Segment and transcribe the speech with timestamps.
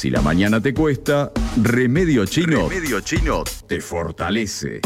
[0.00, 1.30] Si la mañana te cuesta,
[1.62, 4.80] Remedio Chino, Remedio Chino te fortalece.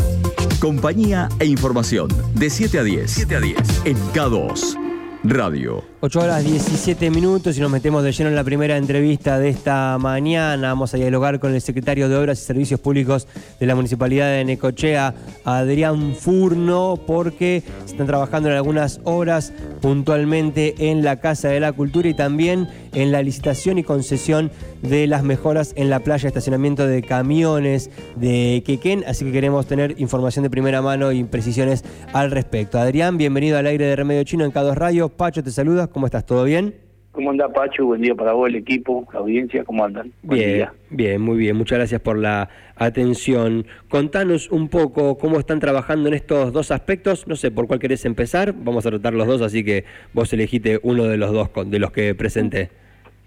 [0.59, 3.11] Compañía e información de 7 a 10.
[3.13, 4.85] 7 a 10 en K2
[5.27, 5.83] Radio.
[6.01, 9.97] 8 horas 17 minutos y nos metemos de lleno en la primera entrevista de esta
[9.99, 10.69] mañana.
[10.69, 13.27] Vamos a dialogar con el secretario de Obras y Servicios Públicos
[13.59, 15.15] de la Municipalidad de Necochea,
[15.45, 22.09] Adrián Furno, porque están trabajando en algunas obras puntualmente en la Casa de la Cultura
[22.09, 24.51] y también en la licitación y concesión
[24.83, 29.05] de las mejoras en la playa de estacionamiento de camiones de Quequén.
[29.07, 32.79] Así que queremos tener información de primera mano y precisiones al respecto.
[32.79, 35.09] Adrián, bienvenido al aire de Remedio Chino en K2 Radio.
[35.09, 35.87] Pacho, te saluda.
[35.87, 36.27] ¿Cómo estás?
[36.27, 36.84] ¿Todo bien?
[37.15, 37.87] ¿Cómo anda Pacho?
[37.87, 40.13] Buen día para vos, el equipo, la audiencia, ¿cómo andan?
[40.23, 41.57] bien, bien, muy bien.
[41.57, 43.67] Muchas gracias por la atención.
[43.89, 47.29] Contanos un poco cómo están trabajando en estos dos aspectos.
[47.29, 48.53] No sé por cuál querés empezar.
[48.53, 51.93] Vamos a tratar los dos, así que vos elegiste uno de los dos de los
[51.93, 52.71] que presenté.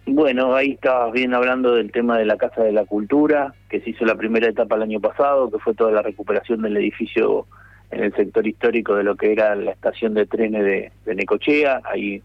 [0.06, 3.92] Bueno, ahí estabas bien hablando del tema de la Casa de la Cultura, que se
[3.92, 7.46] hizo la primera etapa el año pasado, que fue toda la recuperación del edificio
[7.92, 11.80] en el sector histórico de lo que era la estación de trenes de, de Necochea.
[11.86, 12.22] Ahí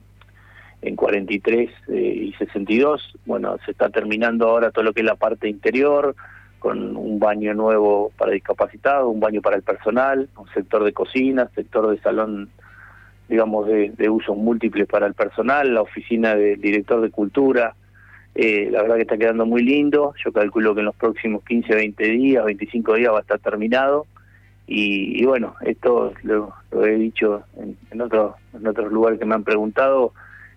[0.82, 3.14] en 43 eh, y 62.
[3.24, 6.14] Bueno, se está terminando ahora todo lo que es la parte interior,
[6.58, 11.48] con un baño nuevo para discapacitados, un baño para el personal, un sector de cocina,
[11.54, 12.50] sector de salón,
[13.28, 17.74] digamos, de, de usos múltiples para el personal, la oficina del director de cultura.
[18.34, 20.14] Eh, la verdad que está quedando muy lindo.
[20.24, 24.06] Yo calculo que en los próximos 15, 20 días, 25 días va a estar terminado.
[24.66, 29.44] Y, bueno, esto lo, he dicho en, en, otros en otros lugares que me han
[29.44, 30.12] preguntado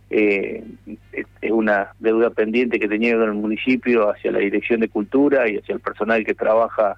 [0.09, 0.63] eh,
[1.41, 5.57] es una deuda pendiente que tenía con el municipio hacia la dirección de cultura y
[5.57, 6.97] hacia el personal que trabaja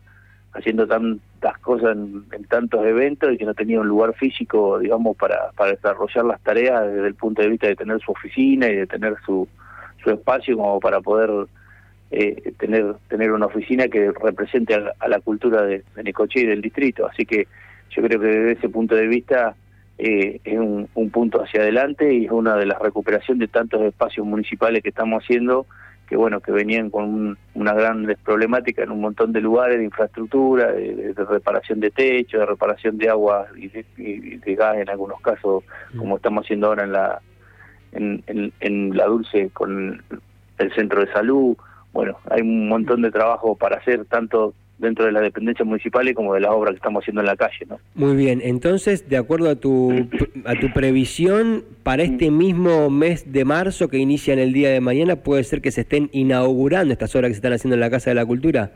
[0.54, 5.52] haciendo tantas cosas en, tantos eventos y que no tenía un lugar físico, digamos, para,
[5.56, 8.88] para desarrollar las tareas desde el punto de vista de tener su oficina y de
[8.88, 9.48] tener su,
[10.04, 11.30] su espacio como para poder
[12.10, 17.06] eh, tener tener una oficina que represente a, la cultura de, de y del distrito.
[17.06, 17.48] Así que
[17.90, 19.56] yo creo que desde ese punto de vista
[19.98, 24.26] eh, es un, punto hacia adelante y es una de las recuperaciones de tantos espacios
[24.28, 25.66] municipales que estamos haciendo
[26.08, 30.72] que bueno que venían con una gran problemática en un montón de lugares de infraestructura
[30.72, 35.64] de, reparación de techo de reparación de agua y de, gas en algunos casos
[35.98, 36.18] como mm.
[36.18, 37.22] estamos haciendo ahora en la
[37.92, 40.04] en, en la dulce con
[40.60, 41.58] el centro de salud
[41.92, 46.34] bueno hay un montón de trabajo para hacer tanto dentro de las dependencias municipales como
[46.34, 47.66] de las obras que estamos haciendo en la calle.
[47.68, 47.80] ¿no?
[47.96, 49.92] Muy bien, entonces, de acuerdo a tu,
[50.46, 54.82] a tu previsión, para este mismo mes de marzo que inicia en el día de
[54.82, 57.90] mañana, ¿puede ser que se estén inaugurando estas obras que se están haciendo en la
[57.90, 58.72] Casa de la Cultura?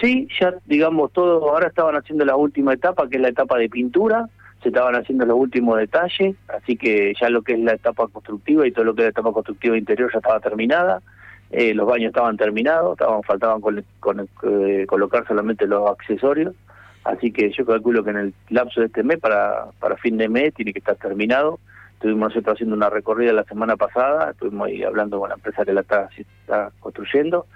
[0.00, 3.68] Sí, ya digamos todo, ahora estaban haciendo la última etapa, que es la etapa de
[3.68, 4.28] pintura,
[4.62, 8.66] se estaban haciendo los últimos detalles, así que ya lo que es la etapa constructiva
[8.66, 11.02] y todo lo que es la etapa constructiva interior ya estaba terminada.
[11.56, 16.52] Eh, los baños estaban terminados, estaban faltaban con, eh, colocar solamente los accesorios,
[17.04, 20.28] así que yo calculo que en el lapso de este mes, para, para fin de
[20.28, 21.60] mes, tiene que estar terminado.
[21.92, 25.72] Estuvimos nosotros haciendo una recorrida la semana pasada, estuvimos ahí hablando con la empresa que
[25.72, 26.08] la está,
[26.80, 27.46] construyendo,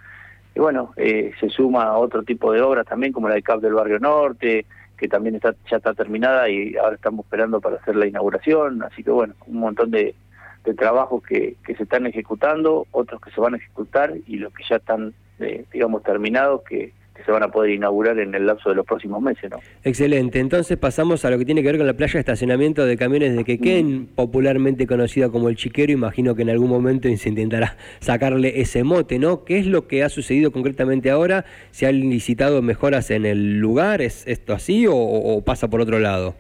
[0.54, 3.74] y bueno, eh, se suma otro tipo de obras también, como la de CAP del
[3.74, 4.64] Barrio Norte,
[4.96, 9.02] que también está ya está terminada y ahora estamos esperando para hacer la inauguración, así
[9.02, 10.14] que bueno, un montón de,
[10.64, 14.52] de trabajos que, que se están ejecutando, otros que se van a ejecutar y los
[14.52, 16.92] que ya están, eh, digamos, terminados, que,
[17.24, 19.50] se van a poder inaugurar en el lapso de los próximos meses.
[19.50, 19.58] ¿no?
[19.84, 22.96] Excelente, entonces pasamos a lo que tiene que ver con la playa de estacionamiento de
[22.96, 24.06] camiones de Quequén, mm.
[24.14, 29.18] popularmente conocida como el Chiquero, imagino que en algún momento se intentará sacarle ese mote,
[29.18, 29.44] ¿no?
[29.44, 31.44] ¿Qué es lo que ha sucedido concretamente ahora?
[31.70, 34.00] ¿Se han licitado mejoras en el lugar?
[34.00, 36.34] ¿Es esto así o, o pasa por otro lado?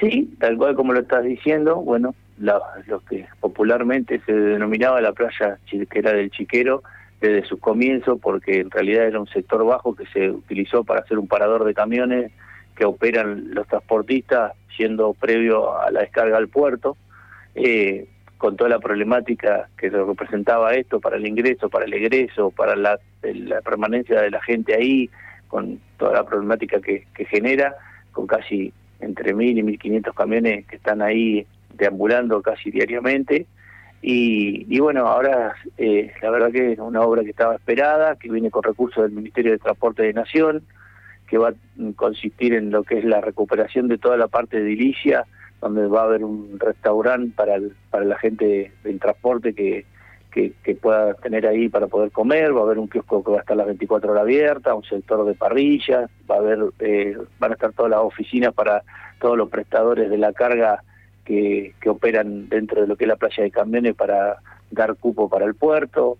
[0.00, 5.58] Sí, tal cual como lo estás diciendo, bueno, lo que popularmente se denominaba la playa
[5.92, 6.82] era del Chiquero
[7.20, 11.18] desde su comienzo, porque en realidad era un sector bajo que se utilizó para hacer
[11.18, 12.32] un parador de camiones
[12.74, 16.96] que operan los transportistas yendo previo a la descarga al puerto,
[17.54, 22.74] eh, con toda la problemática que representaba esto para el ingreso, para el egreso, para
[22.74, 25.08] la, la permanencia de la gente ahí,
[25.46, 27.76] con toda la problemática que, que genera,
[28.10, 33.46] con casi entre mil y mil quinientos camiones que están ahí deambulando casi diariamente.
[34.00, 38.30] Y, y bueno, ahora eh, la verdad que es una obra que estaba esperada, que
[38.30, 40.64] viene con recursos del Ministerio de Transporte de Nación,
[41.28, 41.54] que va a
[41.96, 45.24] consistir en lo que es la recuperación de toda la parte de edilicia,
[45.60, 47.58] donde va a haber un restaurante para,
[47.90, 49.86] para la gente del transporte que,
[50.32, 53.40] que, pueda tener ahí para poder comer, va a haber un kiosco que va a
[53.40, 57.54] estar las 24 horas abierta, un sector de parrillas, va a haber, eh, van a
[57.54, 58.82] estar todas las oficinas para
[59.20, 60.82] todos los prestadores de la carga
[61.80, 64.36] que, operan dentro de lo que es la playa de camiones para
[64.70, 66.18] dar cupo para el puerto.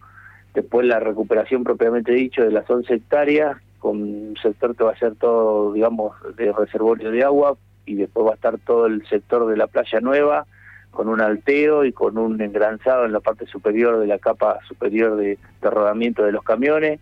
[0.55, 4.99] después la recuperación propiamente dicho de las 11 hectáreas, con un sector que va a
[4.99, 9.47] ser todo, digamos, de reservorio de agua, y después va a estar todo el sector
[9.47, 10.47] de la playa nueva,
[10.91, 15.17] con un alteo y con un engranzado en la parte superior de la capa superior
[15.17, 17.00] de, rodamiento de los camiones,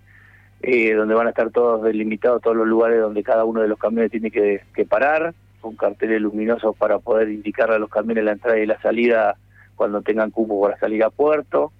[0.62, 3.78] eh, donde van a estar todos delimitados todos los lugares donde cada uno de los
[3.78, 8.58] camiones tiene que parar, con carteles luminosos para poder indicar a los camiones la entrada
[8.58, 9.36] y la salida
[9.76, 11.72] cuando tengan cupo para salir a puerto.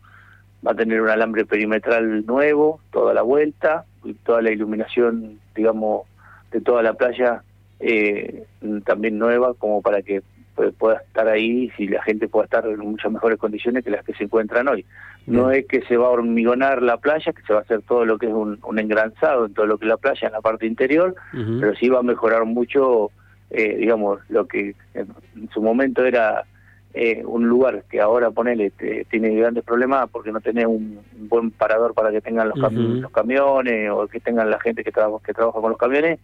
[0.67, 6.07] Va a tener un alambre perimetral nuevo, toda la vuelta, y toda la iluminación, digamos,
[6.51, 7.43] de toda la playa
[7.79, 8.45] eh,
[8.85, 10.23] también nueva, como para que
[10.79, 14.15] pueda estar ahí y la gente pueda estar en muchas mejores condiciones que las que
[14.15, 14.85] se encuentran hoy.
[15.27, 18.05] No es que se va a hormigonar la playa, que se va a hacer todo
[18.05, 20.41] lo que es un, un engranzado en todo lo que es la playa, en la
[20.41, 23.11] parte interior, pero sí va a mejorar mucho,
[23.51, 26.45] eh, digamos, lo que en su momento era
[26.93, 28.73] eh, un lugar que ahora ponele
[29.09, 33.91] tiene grandes problemas porque no tiene un, buen parador para que tengan los, los camiones
[33.91, 36.19] o que tengan la gente que, trabaja que trabaja con los camiones.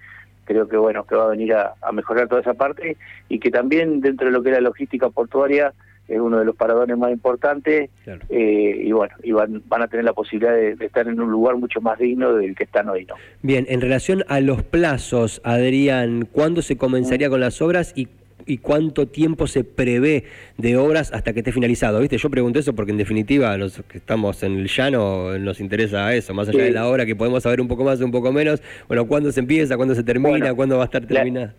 [0.45, 2.97] Creo que bueno que va a venir a, mejorar toda esa parte
[3.29, 5.73] y que también dentro de lo que es la logística portuaria
[6.09, 10.05] es uno de los paradores más importantes eh, y bueno y van, van a tener
[10.05, 13.15] la posibilidad de, estar en un lugar mucho más digno del que están hoy no
[13.43, 18.09] bien en relación a los plazos Adrián ¿cuándo se comenzaría con las obras y
[18.47, 20.25] y cuánto tiempo se prevé
[20.57, 22.01] de obras hasta que esté finalizado.
[22.01, 22.17] ¿Viste?
[22.17, 26.33] Yo pregunto eso porque en definitiva los que estamos en el llano nos interesa eso,
[26.33, 28.63] más allá de la obra que podemos saber un poco más un poco menos.
[28.87, 29.77] Bueno, ¿cuándo se empieza?
[29.77, 30.55] ¿Cuándo se termina?
[30.55, 31.55] ¿Cuándo va a estar terminada?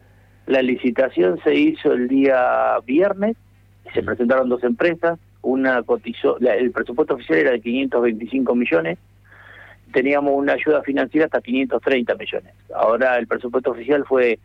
[0.48, 3.36] La, licitación se hizo el día viernes,
[3.98, 9.00] se presentaron dos empresas, una cotizó, el presupuesto oficial era de 525 millones,
[9.92, 12.54] teníamos una ayuda financiera hasta 530 millones.
[12.76, 14.38] Ahora el presupuesto oficial fue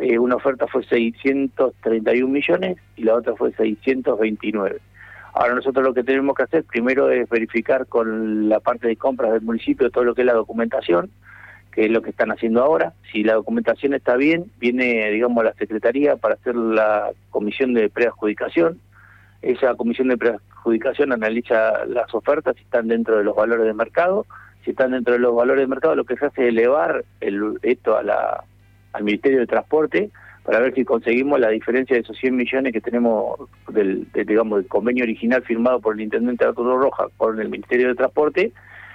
[0.00, 4.80] eh, una oferta fue 631 millones y la otra fue 629.
[5.34, 9.32] Ahora nosotros lo que tenemos que hacer primero es verificar con la parte de compras
[9.32, 11.10] del municipio todo lo que es la documentación,
[11.72, 12.94] que es lo que están haciendo ahora.
[13.12, 18.80] Si la documentación está bien, viene, digamos, la Secretaría para hacer la comisión de preadjudicación.
[19.44, 24.26] Esa comisión de preadjudicación analiza las ofertas si están dentro de los valores de mercado.
[24.64, 27.58] Si están dentro de los valores de mercado, lo que se hace es elevar el,
[27.62, 28.44] esto a la
[28.94, 30.10] al Ministerio de Transporte
[30.44, 33.38] para ver si conseguimos la diferencia de esos 100 millones que tenemos
[33.68, 37.94] del, digamos, del convenio original firmado por el intendente Arturo Roja con el Ministerio de
[37.94, 38.52] Transporte.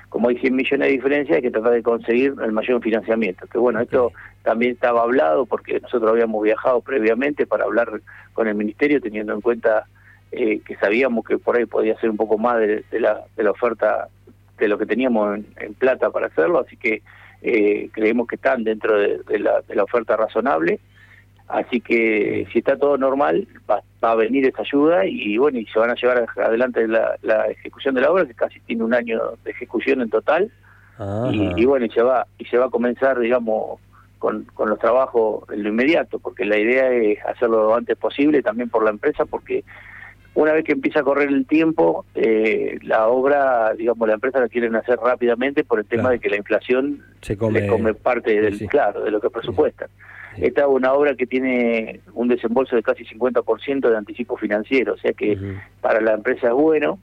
[0.09, 3.45] Como hay 100 millones de diferencia, hay que tratar de conseguir el mayor financiamiento.
[3.47, 4.11] Que bueno, esto
[4.43, 8.01] también estaba hablado porque nosotros habíamos viajado previamente para hablar
[8.33, 9.85] con el Ministerio, teniendo en cuenta
[10.31, 13.51] eh, que sabíamos que por ahí podía ser un poco más de, la, de la
[13.51, 14.09] oferta
[14.59, 16.59] de lo que teníamos en plata para hacerlo.
[16.59, 17.01] Así que
[17.41, 20.79] eh, creemos que están dentro de, la, oferta razonable.
[21.47, 25.79] Así que si está todo normal, va, a venir esa ayuda y bueno, y se
[25.79, 29.51] van a llevar adelante la, ejecución de la obra, que casi tiene un año de
[29.51, 30.51] ejecución en total.
[31.31, 33.79] Y, bueno, y se va y se va a comenzar, digamos,
[34.19, 38.43] con, con los trabajos en lo inmediato, porque la idea es hacerlo lo antes posible
[38.43, 39.63] también por la empresa, porque
[40.39, 44.47] una vez que empieza a correr el tiempo, eh, la obra, digamos, la empresa la
[44.47, 48.57] quieren hacer rápidamente por el tema de que la inflación Se come, come parte del,
[48.69, 49.89] claro, de lo que presupuestan.
[50.37, 54.97] Esta es una obra que tiene un desembolso de casi 50% de anticipo financiero, o
[54.97, 55.37] sea que
[55.81, 56.99] para la empresa es bueno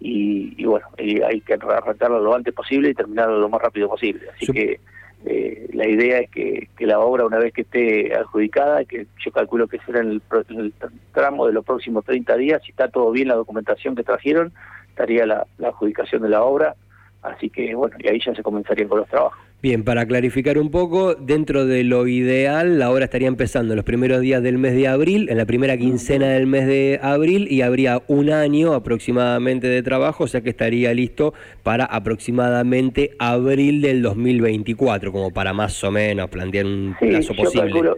[0.00, 4.26] y, bueno, hay que arrancarlo lo antes posible y terminarlo lo más rápido posible.
[4.34, 4.80] Así que
[5.24, 9.68] eh, la idea es que, la obra, una vez que esté adjudicada, que yo calculo
[9.68, 10.72] que será en el,
[11.12, 14.52] tramo de los próximos 30 días, si está todo bien la documentación que trajeron,
[14.88, 16.74] estaría la adjudicación de la obra.
[17.22, 19.38] Así que bueno, y ahí ya se comenzarían con los trabajos.
[19.62, 23.84] Bien, para clarificar un poco, dentro de lo ideal, la obra estaría empezando en los
[23.84, 27.62] primeros días del mes de abril, en la primera quincena del mes de abril, y
[27.62, 34.02] habría un año aproximadamente de trabajo, o sea que estaría listo para aproximadamente abril del
[34.02, 37.92] 2024, como para más o menos plantear un plazo posible.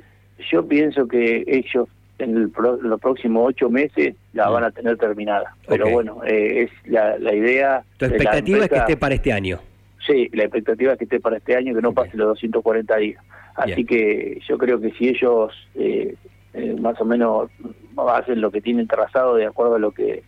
[0.52, 5.88] yo pienso que ellos en los próximos ocho meses la van a tener terminada, pero
[5.88, 7.82] bueno, eh, es la, idea...
[7.96, 9.60] Tu expectativa es que esté para este año.
[10.06, 13.24] Sí, la expectativa es que esté para este año, que no pase los 240 días.
[13.54, 16.14] Así que yo creo que si ellos eh,
[16.52, 17.50] eh, más o menos
[18.08, 20.22] hacen lo que tienen trazado de acuerdo a lo que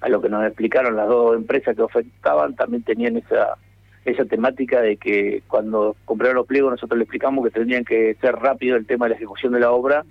[0.00, 3.56] a lo que nos explicaron las dos empresas que ofertaban, también tenían esa
[4.04, 8.34] esa temática de que cuando compraron los pliegos nosotros le explicamos que tendrían que ser
[8.34, 10.04] rápido el tema de la ejecución de la obra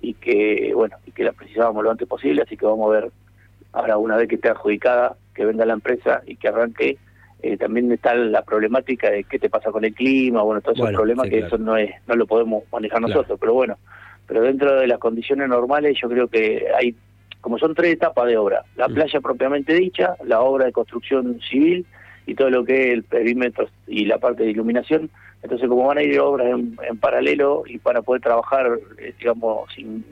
[0.00, 3.10] y que bueno y que la precisábamos lo antes posible, así que vamos a ver
[3.72, 6.98] ahora una vez que esté adjudicada que venga la empresa y que arranque
[7.42, 10.92] eh, también está la problemática de qué te pasa con el clima, bueno, todos esos
[10.92, 13.78] problemas que eso no es no lo podemos manejar nosotros, pero bueno,
[14.26, 16.94] pero dentro de las condiciones normales yo creo que hay,
[17.40, 18.94] como son tres etapas de obra, la mm.
[18.94, 21.86] playa propiamente dicha, la obra de construcción civil
[22.26, 25.10] y todo lo que es el perímetro y la parte de iluminación.
[25.42, 30.04] Entonces, como van a ir obras en, paralelo y para poder trabajar, eh, digamos, sin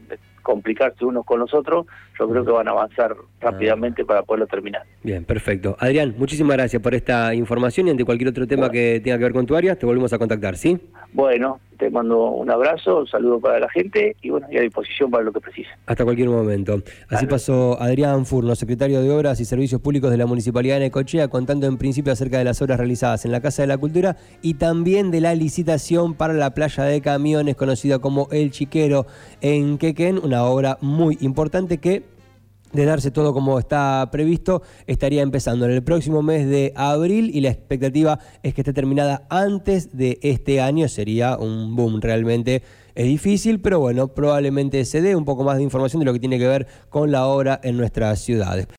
[0.45, 1.87] complicarse unos con los otros,
[2.17, 4.83] yo creo que van a avanzar rápidamente para poderlo terminar.
[5.03, 5.77] Bien, perfecto.
[5.81, 9.33] Adrián, muchísimas gracias por esta información y ante cualquier otro tema que tenga que ver
[9.33, 10.79] con tu área, te volvemos a contactar, ¿sí?
[11.13, 15.11] Bueno, te mando un abrazo, un saludo para la gente y bueno, y a disposición
[15.11, 15.69] para lo que precise.
[15.87, 16.81] Hasta cualquier momento.
[17.09, 21.29] Así pasó Adrián Furno, secretario de Obras y Servicios Públicos de la Municipalidad de Necochea,
[21.29, 24.55] contando en principio acerca de las obras realizadas en la Casa de la Cultura y
[24.55, 29.07] también de la licitación para la playa de camiones conocida como El Chiquero
[29.41, 32.14] en Quequén, una obra muy importante que
[32.75, 37.41] de darse todo como está previsto, estaría empezando en el próximo mes de abril y
[37.41, 40.89] la expectativa es que esté terminada antes de este año.
[40.89, 42.63] Sería un boom realmente.
[42.95, 46.21] Es difícil, pero bueno, probablemente se dé un poco más de información de lo que
[46.21, 48.67] tiene que ver con la obra en nuestras ciudades.